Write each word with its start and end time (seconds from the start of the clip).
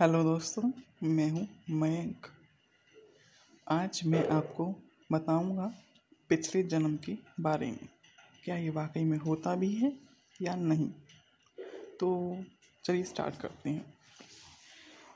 Hello 0.00 0.22
दोस्तों, 0.24 0.70
मैं 1.02 1.28
हूँ 1.30 1.46
मयंक। 1.70 2.26
आज 3.66 4.00
मैं 4.06 4.26
आपको 4.28 4.64
बताऊँगा 5.12 5.70
पिछले 6.30 6.62
जन्म 6.62 6.96
के 6.96 7.12
बारे 7.40 7.66
में। 7.66 7.88
क्या 8.44 8.56
ये 8.56 8.70
वाकई 8.70 9.04
में 9.04 9.16
होता 9.18 9.54
भी 9.54 9.70
है 9.74 9.92
या 10.42 10.54
नहीं? 10.54 10.88
तो 12.00 12.08
चलिए 12.84 13.02
स्टार्ट 13.02 13.36
करते 13.36 13.70
हैं। 13.70 13.84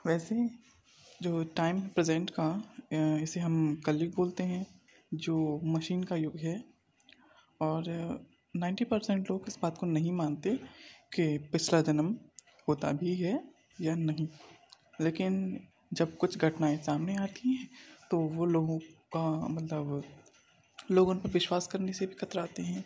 वैसे 0.07 0.49
जो 1.23 1.43
टाइम 1.57 1.81
प्रेजेंट 1.81 2.31
का 2.39 2.49
इसे 3.23 3.41
हम 3.41 3.75
कलयुग 3.87 4.15
बोलते 4.15 4.43
हैं, 4.43 4.67
जो 5.15 5.61
मशीन 5.65 6.05
का 6.05 6.17
युग 6.17 6.37
है, 6.37 6.63
और 7.61 7.85
नाइन्टी 8.57 8.85
परसेंट 8.85 9.31
लोग 9.31 9.45
इस 9.49 9.59
बात 9.63 9.79
को 9.79 9.87
नहीं 9.87 10.13
मानते 10.13 10.57
कि 11.15 11.37
पिछला 11.53 11.81
जन्म 11.81 12.17
होता 12.69 12.93
भी 12.93 13.15
है 13.15 13.43
या 13.81 13.95
नहीं। 13.95 14.29
लेकिन 15.01 15.61
जब 15.93 16.17
कुछ 16.17 16.39
घटनाएँ 16.39 16.77
सामने 16.77 17.17
आती 17.17 17.55
हैं 17.55 17.69
तो 18.11 18.19
वो 18.19 18.47
लोगों 18.47 18.79
का 19.17 19.49
मतलब 19.49 20.03
लोग 20.91 21.09
उन 21.09 21.19
पर 21.19 21.31
विश्वास 21.31 21.67
करने 21.67 21.93
से 21.93 22.07
भी 22.07 22.15
कतराते 22.15 22.63
हैं 22.63 22.85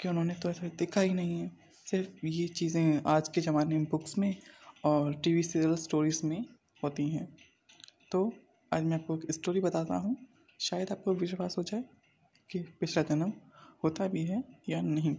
कि 0.00 0.08
उन्होंने 0.08 0.34
तो 0.34 0.50
ऐसा 0.50 0.68
देखा 0.68 1.00
ही 1.00 1.14
नहीं 1.14 1.40
है। 1.40 1.50
सिर्फ़ 1.86 2.26
ये 2.26 2.48
चीज़ें 2.48 3.02
आज 3.06 3.28
के 3.28 3.40
ज़माने 3.40 3.74
में 3.74 3.84
बुक्स 3.84 4.18
में 4.18 4.36
और 4.84 5.14
टीवी 5.14 5.42
सीरियल 5.42 5.74
स्टोरीज 5.76 6.20
में 6.24 6.44
होती 6.82 7.08
हैं। 7.08 7.36
तो 8.12 8.32
आज 8.72 8.82
मैं 8.82 8.94
आपको 8.94 9.16
एक 9.16 9.32
स्टोरी 9.32 9.60
बताता 9.60 9.96
हूँ। 9.96 10.16
शायद 10.60 10.90
आपको 10.90 11.14
विश्वास 11.14 11.54
हो 11.58 11.62
जाए 11.62 11.84
कि 12.50 12.58
पिछला 12.80 13.02
जन्म 13.02 13.32
होता 13.84 14.08
भी 14.08 14.24
है 14.24 14.42
या 14.68 14.80
नहीं। 14.80 15.14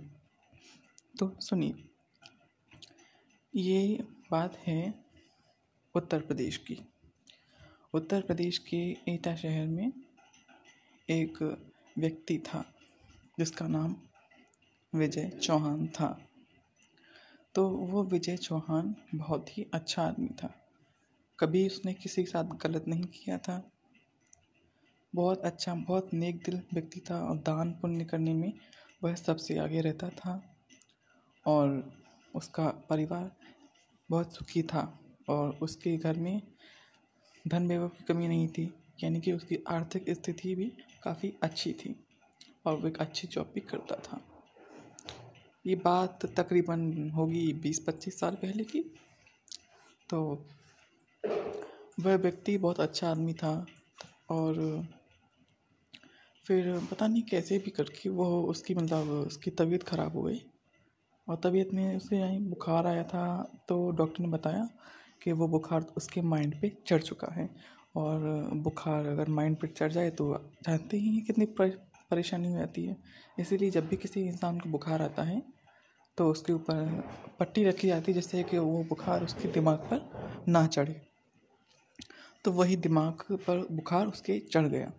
तो 1.19 1.35
सुनिए। 1.39 1.73
ये 3.55 4.03
बात 4.31 4.57
है 4.57 5.04
उत्तर 5.95 6.21
प्रदेश 6.21 6.57
की। 6.57 6.87
उत्तर 7.93 8.21
प्रदेश 8.21 8.57
के 8.57 8.77
एटा 9.07 9.35
शहर 9.35 9.67
में 9.67 9.91
एक 11.09 11.57
व्यक्ति 11.97 12.37
था, 12.37 12.73
जिसका 13.39 13.67
नाम 13.67 13.95
विजय 14.95 15.29
चौहान 15.29 15.87
था। 15.87 16.27
तो 17.55 17.69
वो 17.69 18.03
विजय 18.03 18.37
चौहान 18.37 18.95
बहुत 19.15 19.57
ही 19.57 19.65
अच्छा 19.73 20.03
आदमी 20.03 20.27
था। 20.27 20.53
कभी 21.39 21.67
उसने 21.67 21.93
किसी 21.93 22.23
के 22.23 22.31
साथ 22.31 22.43
गलत 22.43 22.85
नहीं 22.87 23.05
किया 23.05 23.37
था। 23.37 23.71
बहुत 25.15 25.41
अच्छा 25.41 25.75
बहुत 25.75 26.13
नेक 26.13 26.43
दिल 26.43 26.61
व्यक्ति 26.73 26.99
था 26.99 27.25
और 27.25 27.37
दान 27.37 27.71
पुण्य 27.71 28.05
करने 28.05 28.33
में 28.33 28.53
वह 29.03 29.15
सबसे 29.15 29.57
आगे 29.57 29.81
रहता 29.81 30.09
था 30.09 30.55
और 31.45 31.93
उसका 32.35 32.67
परिवार 32.67 33.31
बहुत 34.09 34.35
सुखी 34.35 34.63
था। 34.63 34.99
और 35.29 35.57
उसके 35.61 35.97
घर 35.97 36.17
में 36.17 36.41
धन 37.47 37.67
वैभव 37.67 37.87
की 37.87 38.03
कमी 38.03 38.27
नहीं 38.27 38.47
थी, 38.47 38.73
यानी 39.03 39.21
कि 39.21 39.31
उसकी 39.31 39.63
आर्थिक 39.67 40.09
स्थिति 40.09 40.55
भी 40.55 40.71
काफ़ी 41.03 41.33
अच्छी 41.43 41.73
थी 41.73 41.95
और 42.65 42.75
वो 42.75 42.87
एक 42.87 42.97
अच्छी 42.97 43.27
जॉब 43.27 43.51
भी 43.55 43.61
करता 43.61 43.95
था। 43.95 44.21
ये 45.65 45.75
बात 45.75 46.25
तकरीबन 46.39 47.09
होगी 47.09 47.53
बीस 47.53 47.79
पच्चीस 47.79 48.19
साल 48.19 48.35
पहले 48.35 48.63
की। 48.63 48.81
तो 50.09 50.45
वह 51.99 52.15
व्यक्ति 52.15 52.57
बहुत 52.57 52.79
अच्छा 52.79 53.09
आदमी 53.11 53.33
था 53.33 53.65
और 54.29 54.55
फिर 56.45 56.79
पता 56.91 57.07
नहीं 57.07 57.21
कैसे 57.21 57.57
भी 57.57 57.71
करके 57.71 58.09
वो 58.09 58.25
उसकी 58.43 58.75
मतलब 58.75 59.09
उसकी 59.09 59.51
तबीयत 59.51 59.83
ख़राब 59.83 60.15
हो 60.15 60.21
गई 60.21 60.41
और 61.27 61.35
तबीयत 61.43 61.73
में 61.73 61.97
उसे 61.97 62.17
यहीं 62.17 62.39
बुखार 62.49 62.87
आया 62.87 63.03
था 63.03 63.25
तो 63.69 63.91
डॉक्टर 63.91 64.23
ने 64.23 64.29
बताया 64.29 64.69
कि 65.25 65.31
वो 65.31 65.47
बुखार 65.47 65.85
उसके 65.97 66.21
माइंड 66.23 66.59
पे 66.61 66.71
चढ़ 66.87 67.01
चुका 67.01 67.33
है। 67.33 67.49
और 67.95 68.19
बुखार 68.55 69.05
अगर 69.05 69.29
माइंड 69.29 69.55
पे 69.57 69.67
चढ़ 69.67 69.91
जाए 69.91 70.09
तो 70.11 70.33
जानते 70.63 70.97
ही 70.97 71.15
हैं 71.15 71.23
कितनी 71.25 71.45
परेशानी 71.59 72.47
हो 72.47 72.57
जाती 72.57 72.85
है। 72.85 72.95
इसीलिए 73.39 73.69
जब 73.71 73.87
भी 73.87 73.97
किसी 73.97 74.21
इंसान 74.21 74.59
को 74.59 74.69
बुखार 74.69 75.01
आता 75.01 75.23
है 75.23 75.41
तो 76.17 76.29
उसके 76.31 76.53
ऊपर 76.53 77.03
पट्टी 77.39 77.63
रखी 77.63 77.87
जाती 77.87 78.11
है 78.11 78.13
जिससे 78.13 78.43
कि 78.43 78.57
वो 78.57 78.83
बुखार 78.83 79.23
उसके 79.23 79.47
दिमाग 79.47 79.77
पर 79.91 80.43
ना 80.47 80.65
चढ़े। 80.67 81.01
तो 82.45 82.51
वही 82.51 82.75
दिमाग 82.75 83.23
पर 83.37 83.65
बुखार 83.71 84.07
उसके 84.07 84.39
चढ़ 84.51 84.67
गया, 84.67 84.91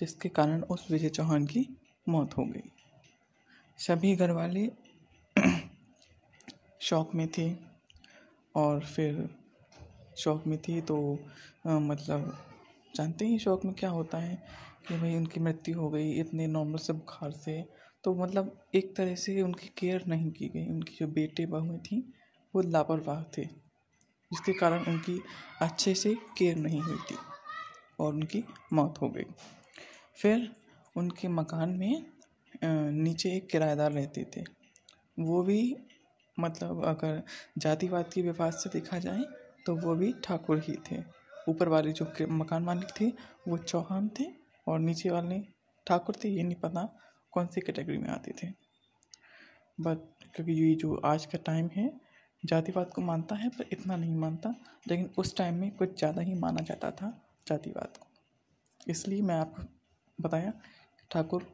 जिसके 0.00 0.28
कारण 0.28 0.62
उस 0.62 0.86
विजय 0.90 1.08
चौहान 1.08 1.46
की 1.46 1.68
मौत 2.08 2.36
हो 2.36 2.44
गई। 2.44 2.70
सभी 3.78 4.14
घर 4.16 4.30
वाले 4.30 4.68
शौक 6.80 7.14
में 7.14 7.26
थे 7.28 7.50
और 8.54 8.80
फिर 8.84 9.28
शौक 10.16 10.46
में 10.46 10.58
थी 10.58 10.80
तो 10.80 10.96
मतलब 11.66 12.32
जानते 12.94 13.26
ही 13.26 13.38
शौक 13.38 13.64
में 13.64 13.74
क्या 13.74 13.90
होता 13.90 14.18
है 14.18 14.36
कि 14.88 14.96
भाई 14.98 15.14
उनकी 15.16 15.40
मृत्यु 15.40 15.78
हो 15.78 15.88
गई, 15.90 16.10
इतने 16.12 16.46
नॉर्मल 16.46 16.78
से 16.78 16.92
बुखार 16.92 17.30
से। 17.32 17.62
तो 18.04 18.14
मतलब 18.14 18.56
एक 18.74 18.94
तरह 18.96 19.14
से 19.14 19.40
उनकी 19.42 19.68
केयर 19.78 20.04
नहीं 20.08 20.30
की 20.30 20.48
गई। 20.48 20.66
उनकी 20.66 20.96
जो 20.96 21.06
बेटे 21.08 21.46
बहुएँ 21.46 21.78
थी, 21.80 22.00
वो 22.54 22.62
लापरवाह 22.62 23.22
थे, 23.36 23.44
जिसके 23.44 24.52
कारण 24.52 24.84
उनकी 24.84 25.20
अच्छे 25.62 25.94
से 25.94 26.14
केयर 26.38 26.56
नहीं 26.56 26.80
हुई 26.80 26.98
थी 27.10 27.16
और 27.98 28.14
उनकी 28.14 28.44
मौत 28.72 29.00
हो 29.02 29.08
गई। 29.08 29.26
फिर 30.16 30.50
उनके 30.96 31.28
मकान 31.28 31.70
में 31.70 32.04
नीचे 32.92 33.30
एक 33.36 33.48
किराएदार 33.50 33.92
रहते 33.92 34.24
थे। 34.36 34.44
वो 35.18 35.42
भी 35.42 35.76
मतलब 36.36 36.84
अगर 36.86 37.22
जातिवाद 37.58 38.12
की 38.12 38.22
विवाद 38.22 38.52
से 38.52 38.70
देखा 38.70 38.98
जाए 38.98 39.24
तो 39.66 39.74
वो 39.76 39.94
भी 39.94 40.12
ठाकुर 40.24 40.58
ही 40.58 40.76
थे। 40.90 41.02
ऊपर 41.48 41.68
वाले 41.68 41.92
जो 41.92 42.06
मकान 42.30 42.62
मालिक 42.62 42.88
थे, 43.00 43.12
वो 43.48 43.58
चौहान 43.58 44.08
थे 44.20 44.24
और 44.66 44.78
नीचे 44.80 45.10
वाले 45.10 45.40
ठाकुर 45.86 46.16
थे, 46.24 46.28
ये 46.28 46.42
नहीं 46.42 46.56
पता 46.56 46.88
कौन 47.32 47.46
सी 47.46 47.60
कैटेगरी 47.60 47.98
में 47.98 48.08
आते 48.08 48.32
थे। 48.42 48.48
बट 49.78 49.98
क्योंकि 50.34 50.52
ये 50.52 50.74
जो 50.74 50.94
आज 51.04 51.26
का 51.26 51.38
टाइम 51.46 51.68
है, 51.76 51.90
जातिवाद 52.42 52.90
को 52.94 53.02
मानता 53.02 53.34
है 53.34 53.48
पर 53.48 53.68
इतना 53.72 53.96
नहीं 53.96 54.16
मानता, 54.16 54.54
लेकिन 54.86 55.10
उस 55.18 55.36
टाइम 55.36 55.54
में 55.54 55.70
कुछ 55.70 55.98
ज़्यादा 55.98 56.22
ही 56.22 56.34
माना 56.34 56.64
जाता 56.64 56.90
था 56.90 57.12
जातिवाद 57.46 57.96
को। 57.96 58.06
इसलिए 58.90 59.22
मैं 59.22 59.34
आपको 59.34 59.62
बताया 60.18 60.52
ठाकुर 61.10 61.46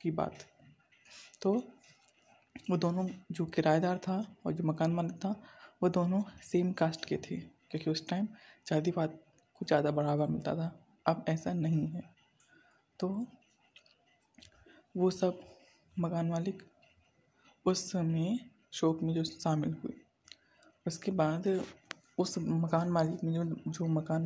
की 0.00 0.10
बात। 0.10 0.44
तो 1.42 1.52
वो 2.70 2.76
दोनों 2.76 3.06
जो 3.32 3.44
किराएदार 3.46 3.98
था 3.98 4.16
और 4.46 4.52
जो 4.52 4.64
मकान 4.64 4.90
मालिक 4.90 5.16
था 5.16 5.34
वो 5.82 5.88
दोनों 5.88 6.22
सेम 6.42 6.72
कास्ट 6.72 7.04
के 7.04 7.16
थे, 7.16 7.36
क्योंकि 7.70 7.90
उस 7.90 8.06
टाइम 8.08 8.28
जातिवाद 8.66 9.18
को 9.60 9.66
ज़्यादा 9.66 9.90
बढ़ावा 9.90 10.26
मिलता 10.26 10.54
था। 10.56 10.70
अब 11.06 11.24
ऐसा 11.28 11.52
नहीं 11.52 11.86
है। 11.86 12.02
तो 13.00 13.08
वो 14.94 15.10
सब 15.10 15.40
मकान 15.96 16.28
मालिक 16.28 16.62
उस 17.66 17.90
समय 17.92 18.38
शोक 18.72 19.02
में 19.02 19.12
जो 19.14 19.24
शामिल 19.24 19.72
हुए। 19.74 19.94
उसके 20.86 21.10
बाद 21.12 21.48
उस 22.18 22.34
मकान 22.38 22.88
मालिक 22.88 23.24
में 23.24 23.32
जो 23.32 23.44
जो 23.68 23.86
मकान 23.86 24.22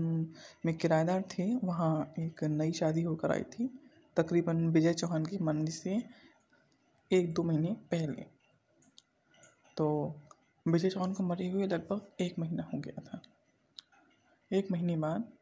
में 0.66 0.76
किराएदार 0.76 1.22
थे, 1.30 1.54
वहाँ 1.56 2.14
एक 2.18 2.44
नई 2.44 2.72
शादी 2.72 3.02
होकर 3.02 3.32
आई 3.32 3.42
थी। 3.42 3.70
तकरीबन 4.16 4.66
विजय 4.68 4.94
चौहान 4.94 5.26
की 5.26 5.38
मंदिर 5.38 5.70
से 5.70 6.02
एक 7.10 7.32
दो 7.34 7.42
महीने 7.42 7.72
पहले। 7.90 8.22
तो 9.76 9.88
विजय 10.68 10.90
चौहान 10.90 11.12
को 11.12 11.22
मरे 11.22 11.48
हुए 11.48 11.66
लगभग 11.66 12.06
एक 12.20 12.38
महीना 12.38 12.62
हो 12.74 12.78
गया 12.78 13.02
था। 13.02 13.22
एक 14.52 14.70
महीने 14.70 14.96
बाद 14.96 15.32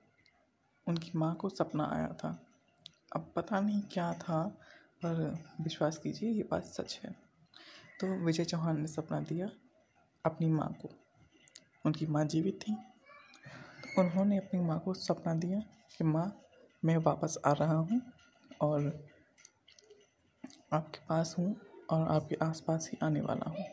उनकी 0.88 1.12
माँ 1.18 1.34
को 1.34 1.48
सपना 1.48 1.84
आया 1.84 2.08
था। 2.08 2.46
अब 3.16 3.32
पता 3.36 3.60
नहीं 3.60 3.82
क्या 3.82 4.12
था, 4.12 4.42
पर 5.04 5.44
विश्वास 5.60 5.98
कीजिए 5.98 6.30
ये 6.30 6.42
बात 6.50 6.64
सच 6.64 7.00
है। 7.04 7.16
तो 8.00 8.06
विजय 8.06 8.44
चौहान 8.44 8.80
ने 8.80 8.86
सपना 8.86 9.20
दिया 9.20 9.50
अपनी 10.24 10.46
माँ 10.46 10.78
को। 10.82 10.90
उनकी 11.86 12.06
माँ 12.06 12.24
जीवित 12.24 12.58
थी। 12.68 12.74
तो 12.74 14.00
उन्होंने 14.02 14.36
अपनी 14.36 14.60
माँ 14.60 14.78
को 14.80 14.94
सपना 14.94 15.34
दिया 15.34 15.60
कि, 15.98 16.04
माँ, 16.04 16.42
मैं 16.84 16.96
वापस 16.96 17.38
आ 17.46 17.52
रहा 17.52 17.76
हूँ 17.76 18.02
और 18.60 19.08
आपके 20.72 20.98
पास 21.08 21.36
हूँ 21.38 21.56
और 21.90 22.08
आपके 22.08 22.36
आसपास 22.42 22.90
ही 22.92 22.98
आने 23.02 23.20
वाला 23.20 23.50
हूँ। 23.50 23.64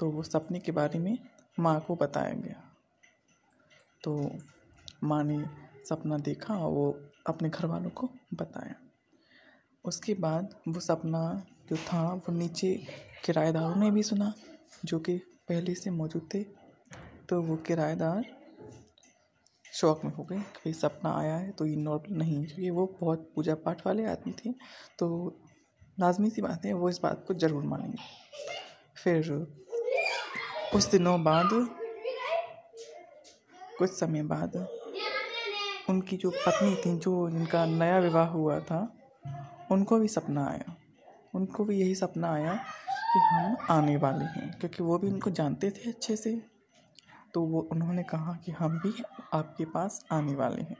तो 0.00 0.10
वो 0.10 0.22
सपने 0.22 0.58
के 0.58 0.72
बारे 0.72 0.98
में 0.98 1.18
माँ 1.58 1.80
को 1.80 1.94
बताया 1.96 2.34
गया। 2.34 2.62
तो 4.04 4.38
माँ 5.04 5.22
ने 5.24 5.44
सपना 5.88 6.18
देखा 6.18 6.54
और 6.54 6.70
वो 6.72 6.90
अपने 7.26 7.48
घर 7.48 7.66
वालों 7.66 7.90
को 7.90 8.08
बताया। 8.34 8.74
उसके 9.84 10.14
बाद 10.14 10.54
वो 10.68 10.80
सपना 10.80 11.22
जो 11.70 11.76
था, 11.76 12.02
वो 12.12 12.32
नीचे 12.32 12.74
किराएदारों 13.24 13.76
ने 13.76 13.90
भी 13.90 14.02
सुना, 14.02 14.32
जो 14.84 14.98
कि 14.98 15.16
पहले 15.48 15.74
से 15.74 15.90
मौजूद 15.90 16.28
थे। 16.34 16.42
तो 17.28 17.42
वो 17.42 17.56
किराएदार 17.56 18.24
शौक 19.72 20.04
में 20.04 20.12
हो 20.12 20.24
गए 20.24 20.38
कि 20.64 20.72
सपना 20.72 21.12
आया 21.18 21.36
है 21.36 21.50
तो 21.50 21.66
ये 21.66 21.76
नॉर्मल 21.76 22.16
नहीं 22.16 22.44
क्योंकि 22.46 22.70
वो 22.70 22.86
बहुत 23.00 23.30
पूजा 23.34 23.54
पाठ 23.54 23.86
वाले 23.86 24.04
आदमी 24.06 24.32
थे। 24.44 24.52
तो 24.98 25.06
लाजमी 26.00 26.30
सी 26.30 26.42
बात 26.42 26.64
है, 26.64 26.72
वो 26.72 26.88
इस 26.88 27.00
बात 27.02 27.24
को 27.28 27.34
ज़रूर 27.34 27.62
मानेंगे। 27.62 27.98
फिर 28.96 29.22
कुछ 30.72 30.90
दिनों 30.90 31.24
बाद, 31.24 31.48
कुछ 33.78 33.90
समय 33.90 34.22
बाद, 34.22 34.68
उनकी 35.88 36.16
जो 36.16 36.30
पत्नी 36.30 36.76
थी, 36.76 36.98
जो 36.98 37.30
जिनका 37.30 37.66
नया 37.66 37.98
विवाह 37.98 38.28
हुआ 38.28 38.60
था, 38.60 38.96
उनको 39.70 39.98
भी 39.98 40.08
सपना 40.08 40.46
आया। 40.46 40.76
उनको 41.34 41.64
भी 41.64 41.80
यही 41.80 41.94
सपना 41.94 42.32
आया 42.32 42.54
कि 43.12 43.18
हम 43.18 43.56
आने 43.70 43.96
वाले 43.96 44.24
हैं, 44.24 44.58
क्योंकि 44.58 44.82
वो 44.82 44.98
भी 44.98 45.08
उनको 45.08 45.30
जानते 45.30 45.70
थे 45.70 45.88
अच्छे 45.88 46.16
से। 46.16 46.42
तो 47.34 47.42
वो, 47.42 47.60
उन्होंने 47.60 48.02
कहा 48.02 48.32
कि 48.32 48.52
हम 48.52 48.78
भी 48.78 49.02
आपके 49.34 49.64
पास 49.64 50.06
आने 50.12 50.34
वाले 50.34 50.62
हैं। 50.62 50.76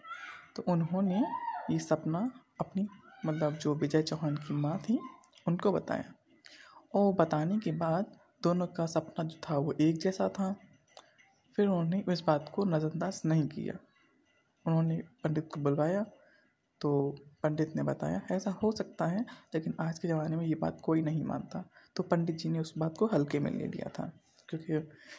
तो 0.57 0.65
उन्होंने 0.69 1.25
ये 1.71 1.79
सपना 1.79 2.31
अपनी 2.61 2.89
मतलब 3.27 3.57
जो 3.57 3.75
विजय 3.75 4.03
चौहान 4.03 4.37
की 4.37 4.55
माँ 4.55 4.79
थी, 4.79 5.01
उनको 5.49 5.73
बताया। 5.73 6.05
और 6.95 7.13
बताने 7.13 7.59
के 7.59 7.73
बाद 7.73 8.20
दोनों 8.43 8.67
का 8.67 8.87
सपना 8.87 9.25
जो 9.25 9.39
था 9.51 9.57
वो 9.59 9.75
एक 9.81 9.99
जैसा 9.99 10.29
था। 10.29 10.57
फिर 11.57 11.67
उन्होंने 11.67 12.05
इस 12.13 12.21
बात 12.21 12.53
को 12.55 12.65
नज़रअंदाज 12.65 13.23
नहीं 13.25 13.49
किया। 13.49 13.75
उन्होंने 14.67 14.97
पंडित 15.25 15.49
को 15.55 15.61
बुलवाया। 15.61 16.07
तो 16.81 17.17
पंडित 17.43 17.77
ने 17.77 17.83
बताया, 17.83 18.21
ऐसा 18.33 18.51
हो 18.51 18.73
सकता 18.73 19.07
है, 19.07 19.25
लेकिन 19.55 19.75
आज 19.81 19.99
के 19.99 20.09
ज़माने 20.09 20.37
में 20.37 20.47
ये 20.47 20.55
बात 20.55 20.81
कोई 20.81 21.03
नहीं 21.03 21.25
मानता। 21.25 21.65
तो 21.97 22.03
पंडित 22.03 22.37
जी 22.37 22.49
ने 22.49 22.59
उस 22.59 22.73
बात 22.79 22.99
को 22.99 23.07
हल्के 23.07 23.39
में 23.39 23.51
ले 23.51 23.67
लिया 23.67 23.89
था। 23.89 24.13
क्योंकि 24.49 24.79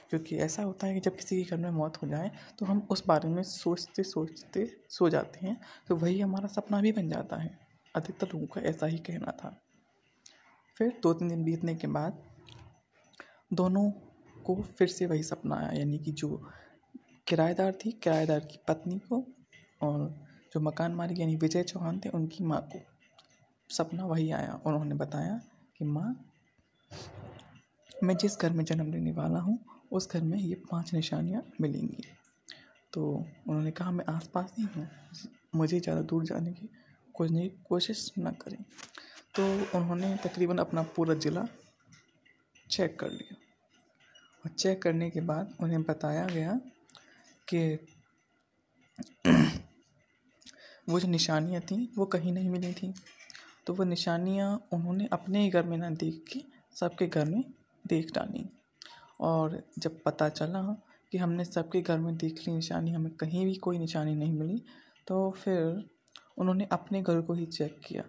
क्योंकि 0.10 0.38
ऐसा 0.38 0.64
होता 0.64 0.88
है 0.88 0.94
कि 0.94 1.00
जब 1.00 1.16
किसी 1.16 1.44
के 1.44 1.52
घर 1.52 1.58
में 1.58 1.70
मौत 1.70 2.02
हो 2.02 2.08
जाए 2.08 2.32
तो 2.60 2.66
हम 2.66 2.88
उस 2.90 3.06
बारे 3.08 3.30
में 3.30 3.44
सोचते 3.44 4.04
सोचते 4.04 4.66
सो 4.90 5.10
जाते 5.10 5.46
हैं 5.48 5.58
तो 5.88 5.96
वही 5.96 6.20
हमारा 6.22 6.48
सपना 6.48 6.82
भी 6.82 6.92
बन 6.92 7.10
जाता 7.10 7.36
है। 7.36 7.60
अधिकतर 7.96 8.28
लोगों 8.28 8.48
का 8.48 8.62
ऐसा 8.62 8.86
ही 8.86 8.98
कहना 8.98 9.32
था। 9.32 9.56
फिर 10.78 11.00
दो 11.04 11.14
तीन 11.14 11.28
दिन 11.28 11.44
बीतने 11.44 11.76
के 11.76 11.88
बाद 11.88 12.22
दोनों 13.54 13.92
को 14.46 14.56
फिर 14.78 14.88
से 14.88 15.06
वही 15.06 15.24
सपना 15.24 15.56
आया, 15.56 15.72
यानी 15.72 16.00
कि 16.00 16.12
जो 16.12 16.52
किराएदार 17.28 17.72
थी, 17.72 17.92
किराएदार 17.92 18.40
की 18.40 18.60
पत्नी 18.68 19.00
को 19.00 19.26
और 19.82 20.26
जो 20.54 20.60
मकान 20.60 20.92
मालिक, 20.92 21.20
यानी 21.20 21.36
विजय 21.36 21.64
चौहान 21.64 22.00
थे, 22.00 22.10
उनकी 22.10 22.44
माँ 22.44 22.62
को। 22.74 22.82
सपना 23.70 24.06
वही 24.06 24.32
आया, 24.32 24.60
उन्होंने 24.66 24.96
बताया 24.96 25.40
कि 25.78 25.86
माँ, 25.86 26.26
मैं 28.04 28.18
जिस 28.18 28.38
घर 28.40 28.50
में 28.50 28.66
जन्म 28.66 28.92
लेने 28.92 29.12
वाला 29.12 29.40
हूँ, 29.40 29.60
उस 29.92 30.12
घर 30.12 30.22
में 30.22 30.38
ये 30.38 30.56
पाँच 30.72 30.94
निशानियाँ 30.94 31.44
मिलेंगी। 31.62 32.04
तो 32.94 33.26
उन्होंने 33.48 33.72
कहा, 33.72 33.92
मैं 33.92 34.06
आसपास 34.10 34.54
ही 34.60 34.64
हूँ, 34.76 34.88
मुझे 35.56 35.80
ज़्यादा 35.80 36.02
दूर 36.02 36.24
जाने 36.26 36.52
की 36.54 36.70
नहीं, 37.22 37.50
कोशिश 37.70 38.12
ना 38.18 38.32
करें। 38.32 38.58
तो 39.36 39.44
उन्होंने 39.78 40.16
तकरीबन 40.16 40.58
अपना 40.58 40.84
पूरा 40.84 41.14
ज़िला 41.14 41.48
चेक 42.72 43.00
कर 43.00 43.10
लिया। 43.12 43.36
और 44.46 44.50
चेक 44.50 44.82
करने 44.82 45.10
के 45.10 45.22
बाद 45.22 45.58
उन्हें 45.60 45.84
बताया 45.84 46.26
गया 46.26 46.60
कि 47.54 47.88
वो 50.90 51.00
जो 51.00 51.08
निशानियाँ 51.08 51.62
थीं, 51.62 51.88
वो 51.98 52.06
कहीं 52.06 52.34
नहीं 52.34 52.50
मिली 52.50 52.74
थी। 52.74 52.94
तो 53.68 53.74
वो 53.74 53.84
निशानियाँ 53.84 54.68
उन्होंने 54.74 55.08
अपने 55.14 55.42
ही 55.42 55.50
घर 55.50 55.64
में 55.64 55.78
ना 55.78 55.90
देख 55.90 56.24
के 56.34 56.40
सबके 56.76 57.08
घर 57.08 57.26
में 57.26 57.44
देख 57.88 58.14
डाली। 58.14 58.50
और 59.20 59.64
जब 59.80 60.02
पता 60.04 60.30
चला 60.30 60.62
कि 61.12 61.18
हमने 61.18 61.46
सबके 61.46 61.82
घर 61.82 61.98
में 61.98 62.18
देख 62.18 62.48
ली 62.48 62.54
निशानी, 62.54 62.92
हमें 62.92 63.12
कहीं 63.16 63.46
भी 63.46 63.56
कोई 63.56 63.78
निशानी 63.78 64.16
नहीं 64.16 64.34
मिली 64.34 64.62
तो 65.08 65.32
फिर 65.32 65.90
उन्होंने 66.38 66.68
अपने 66.72 67.02
घर 67.02 67.22
को 67.22 67.34
ही 67.34 67.46
चेक 67.46 67.80
किया। 67.86 68.04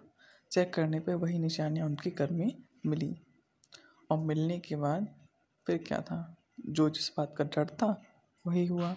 चेक 0.51 0.73
करने 0.73 0.99
पे 0.99 1.13
वही 1.13 1.39
निशानियाँ 1.39 1.85
उनके 1.85 2.09
घर 2.09 2.31
में 2.31 2.51
मिली। 2.85 3.15
और 4.13 4.19
मिलने 4.19 4.59
के 4.59 4.75
बाद 4.75 5.07
फिर 5.67 5.77
क्या 5.77 6.01
था? 6.01 6.35
जो 6.65 6.89
जिस 6.89 7.11
बात 7.17 7.35
का 7.37 7.43
डर 7.43 7.65
था, 7.65 8.01
वही 8.47 8.65
हुआ। 8.65 8.95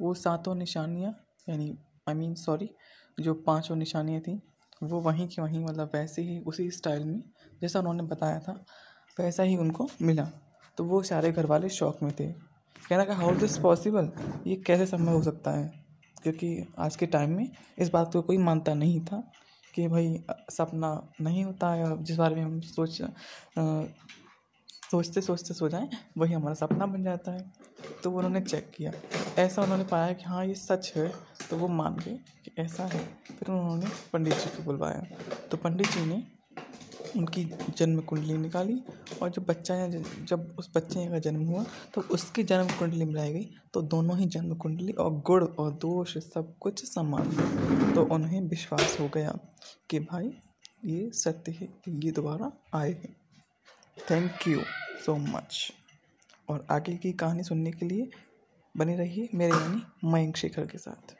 वो 0.00 0.14
सातों 0.14 0.54
निशानियाँ, 0.54 1.12
यानी 1.48 1.78
आई 2.08 2.14
मीन 2.14 2.34
सॉरी 2.34 2.70
जो 3.20 3.34
पाँचों 3.34 3.76
निशानियाँ 3.76 4.20
थी, 4.20 4.42
वो 4.82 5.00
वहीं 5.00 5.28
की 5.28 5.42
वहीं 5.42 5.64
मतलब 5.64 5.90
वैसे 5.94 6.22
ही 6.22 6.38
उसी 6.40 6.70
स्टाइल 6.70 7.04
में, 7.04 7.22
जैसा 7.60 7.78
उन्होंने 7.78 8.02
बताया 8.02 8.40
था, 8.40 8.64
वैसा 9.18 9.42
ही 9.42 9.56
उनको 9.56 9.88
मिला। 10.02 10.30
तो 10.76 10.84
वो 10.84 11.02
सारे 11.02 11.32
घर 11.32 11.46
वाले 11.46 11.68
शौक 11.68 12.02
में 12.02 12.12
थे। 12.20 12.32
कहना 12.88 13.04
का 13.04 13.14
हाउ 13.14 13.34
दिस 13.36 13.58
पॉसिबल 13.58 14.10
ये 14.46 14.56
कैसे 14.56 14.86
संभव 14.86 15.12
हो 15.12 15.22
सकता 15.22 15.50
है? 15.50 15.84
क्योंकि 16.22 16.66
आज 16.78 16.96
के 16.96 17.06
टाइम 17.06 17.36
में 17.36 17.50
इस 17.78 17.88
बात 17.88 18.12
को 18.12 18.22
कोई 18.22 18.38
मानता 18.38 18.74
नहीं 18.74 19.00
था 19.00 19.32
कि 19.74 19.88
भाई 19.88 20.24
सपना 20.30 21.08
नहीं 21.20 21.44
होता 21.44 21.72
है 21.72 22.04
जिस 22.04 22.16
बारे 22.16 22.34
में 22.34 22.42
हम 22.42 22.60
सोच 22.60 23.02
सोचते 24.90 25.20
सोचते 25.20 25.54
सो 25.54 25.68
जाएँ, 25.68 25.88
वही 26.18 26.32
हमारा 26.32 26.54
सपना 26.54 26.86
बन 26.86 27.02
जाता 27.04 27.32
है। 27.32 27.52
तो 28.04 28.10
उन्होंने 28.10 28.40
चेक 28.40 28.70
किया। 28.74 28.92
ऐसा 29.38 29.62
उन्होंने 29.62 29.84
पाया 29.84 30.12
कि 30.12 30.24
हाँ 30.24 30.44
ये 30.46 30.54
सच 30.54 30.92
है। 30.96 31.12
तो 31.50 31.56
वो 31.56 31.68
मान 31.68 31.96
गए 31.96 32.18
कि 32.44 32.50
ऐसा 32.58 32.84
है। 32.84 33.04
फिर 33.28 33.50
उन्होंने 33.50 33.86
पंडित 34.12 34.34
जी 34.34 34.56
को 34.56 34.62
बुलवाया। 34.62 35.06
तो 35.50 35.56
पंडित 35.56 35.86
जी 35.86 36.04
ने 36.06 36.22
उनकी 37.16 37.44
जन्म 37.78 38.00
कुंडली 38.00 38.36
निकाली 38.38 38.80
और 39.22 39.30
जब 39.30 39.44
बच्चा 39.46 39.74
या 39.74 39.88
जब 40.24 40.56
उस 40.58 40.70
बच्चे 40.76 41.06
का 41.06 41.18
जन्म 41.18 41.44
हुआ 41.44 41.64
तो 41.94 42.00
उसकी 42.10 42.42
जन्म 42.42 42.68
कुंडली 42.78 43.04
मिलाई 43.04 43.32
गई। 43.32 43.48
तो 43.74 43.82
दोनों 43.84 44.18
ही 44.18 44.26
जन्म 44.26 44.54
कुंडली 44.54 44.92
और 44.92 45.12
गुण 45.26 45.44
और 45.44 45.72
दोष 45.72 46.16
सब 46.18 46.54
कुछ 46.60 46.84
समान 46.84 47.30
तो 47.94 48.04
उन्हें 48.14 48.40
विश्वास 48.40 48.96
हो 49.00 49.08
गया 49.14 49.38
कि 49.90 49.98
भाई, 50.00 50.30
ये 50.84 51.10
सत्य 51.14 51.52
है, 51.52 51.68
ये 51.88 52.10
दोबारा 52.10 52.52
आए 52.74 52.92
हैं। 52.92 53.16
थैंक 54.10 54.48
यू 54.48 54.60
सो 55.06 55.16
मच 55.16 55.72
और 56.48 56.66
आगे 56.70 56.96
की 56.96 57.12
कहानी 57.12 57.42
सुनने 57.42 57.72
के 57.72 57.86
लिए 57.86 58.10
बने 58.76 58.96
रहिए 58.96 59.28
मेरे 59.34 59.52
यानी 59.52 59.82
मयंक 60.12 60.36
शेखर 60.36 60.66
के 60.66 60.78
साथ। 60.78 61.14